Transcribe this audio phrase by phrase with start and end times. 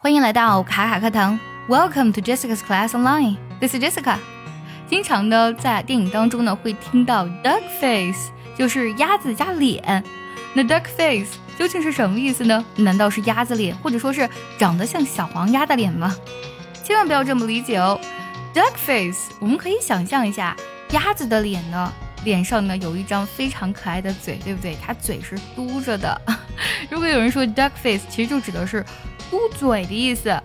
[0.00, 1.36] 欢迎来到卡卡课堂
[1.68, 3.36] ，Welcome to Jessica's Class Online.
[3.58, 4.16] This is Jessica.
[4.88, 10.04] 经常呢在电影当中呢会听到 duck face，就是鸭子加脸。
[10.54, 12.64] 那 duck face 究竟是什么意思呢？
[12.76, 16.14] 难道是鸭子脸，或者说是长得像小黄鸭的脸吗？
[16.84, 18.00] 千万不要这么理解哦。
[18.54, 20.56] duck face，我们可以想象一下，
[20.90, 21.92] 鸭子的脸呢，
[22.22, 24.78] 脸上呢有一张非常可爱的嘴，对不对？
[24.80, 26.22] 它嘴是嘟着的。
[26.88, 28.84] 如果有人说 duck face，其实就指的是。
[29.30, 30.40] 嘟嘴的意思，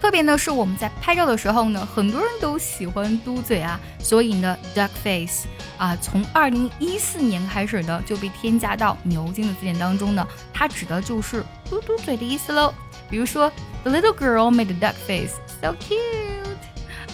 [0.00, 5.46] 特别呢是我们在拍照的时候呢，很多人都喜欢嘟嘴啊，所以呢，duck face
[5.78, 12.74] 啊，从二零一四年开始呢就被添加到牛津的字典当中呢，它指的就是嘟嘟嘴的意思喽。
[13.08, 13.50] 比如说
[13.84, 16.56] ，the little girl made a duck face，so cute，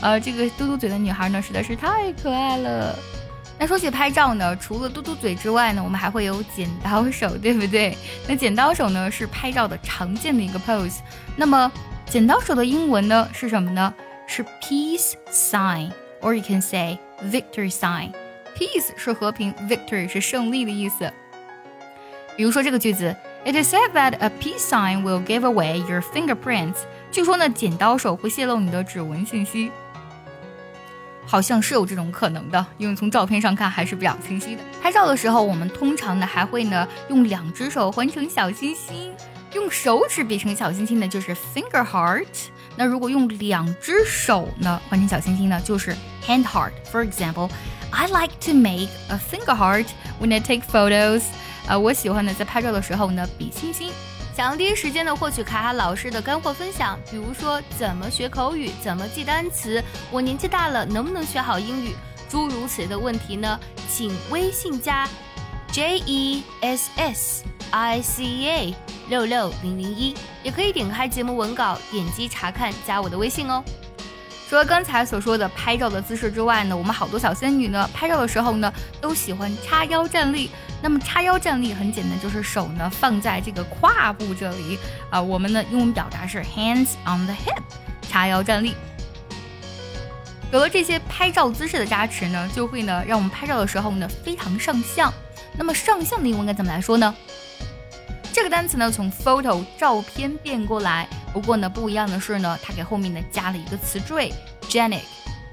[0.00, 2.98] 呃，这个嘟嘟嘴的女孩呢实在是太可爱了。
[3.58, 7.96] 那说起拍照呢，除了嘟嘟嘴之外呢，我们还会有剪刀手，对不对？
[8.28, 10.98] 那剪刀手呢是拍照的常见的一个 pose。
[11.34, 11.70] 那么
[12.06, 13.92] 剪刀手的英文呢是什么呢？
[14.28, 18.12] 是 peace sign，or you can say victory sign。
[18.56, 21.12] peace 是和平，victory 是胜利的意思。
[22.36, 26.76] 比如说这个句子，It is said that a peace sign will give away your fingerprints。
[27.10, 29.72] 据说呢，剪刀手会泄露你的指纹信息。
[31.30, 34.62] 好像是有这种可能的，因为从照片上看还是比较清晰的。
[34.82, 39.12] 拍照的时候，我们通常呢还会呢用两只手换成小星星，
[39.52, 42.24] 用手指比成小星星的就是 finger heart。
[42.76, 45.94] 那如果用两只手呢换成小星星呢，就是
[46.26, 46.72] hand heart。
[46.90, 47.50] For example,
[47.90, 51.24] I like to make a finger heart when I take photos。
[51.66, 53.90] 啊，我喜欢呢在拍照的时候呢比星星。
[54.38, 61.92] 想要第一时间的获取卡卡老师的干货分享，比如说怎么学口语，怎么记单词，我年纪大了能不能学好英语，
[62.28, 63.58] 诸如此类的问题呢？
[63.90, 65.08] 请微信加
[65.72, 68.74] J E S S I C A
[69.08, 70.14] 六六零零一，
[70.44, 73.60] 也可以点开节目文稿，点击查看，加我的微信哦。
[74.48, 80.50] 除了刚才所说的拍照的姿势之外呢，我们好多小仙女呢，拍照的时候呢，都喜欢叉腰站立。
[80.80, 84.78] 那么叉腰站立很简单，就是手呢放在这个胯部这里
[85.10, 85.20] 啊。
[85.20, 87.62] 我们呢英文表达是 hands on the hip，
[88.08, 88.74] 叉腰站立。
[90.50, 95.12] 有了这些拍照姿势的加持呢，就会呢让我们拍照的时候呢非常上相。
[95.58, 97.14] 那么上相的英文该怎么来说呢？
[98.37, 101.07] 这个单词呢从 photo 照片变过来。
[101.31, 104.31] 不过呢，不一样的是呢，它给后面呢加了一个词缀
[104.69, 105.01] genic，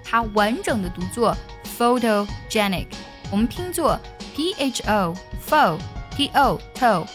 [0.05, 1.37] 它完整的读作
[1.79, 2.87] photogenic，
[3.31, 3.99] 我们拼作
[4.35, 5.15] p h o
[5.49, 5.79] pho
[6.15, 7.07] t o to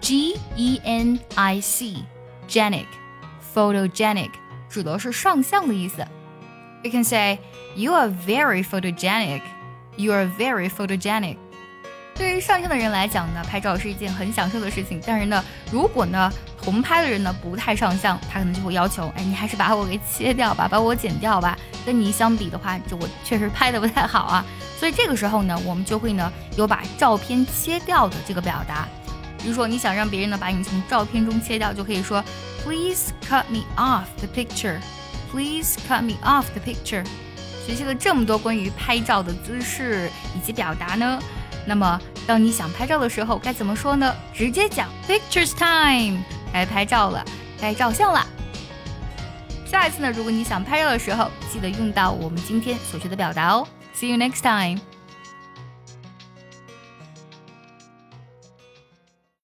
[0.00, 1.94] g e n i c
[2.48, 2.86] genic
[3.54, 4.30] photogenic
[4.68, 6.06] 指的是上相的意思。
[6.82, 7.38] You can say
[7.76, 9.42] you are very photogenic.
[9.96, 11.36] You are very photogenic.
[12.15, 15.01] 对于上相的人来讲呢，拍照是一件很享受的事情。
[15.05, 16.31] 但是呢，如果呢
[16.61, 21.57] 同拍的人呢不太上相，他可能就会要求，哎，你还是把我给切掉吧，把我剪掉吧。
[21.85, 24.45] 跟你相比的话，就我确实拍的不太好啊。
[24.79, 28.87] 所以这个时候呢，我们就会呢有把照片切掉的这个表达。
[29.37, 32.23] 比如说你想让别人呢把你从照片中切掉，就可以说
[32.63, 34.79] ，Please cut me off the picture.
[35.31, 37.05] Please cut me off the picture.
[37.67, 41.19] 学习了这么多关于拍照的姿势以及表达呢。
[41.65, 44.15] 那么，当你想拍照的时候，该怎么说呢？
[44.33, 46.21] 直接讲 pictures time，
[46.53, 47.25] 该拍照了，
[47.59, 48.25] 该照相了。
[49.65, 53.67] 下一次呢，如果你想拍照的时候，记得用到我们今天所学的表达哦。
[53.95, 54.94] See you next time.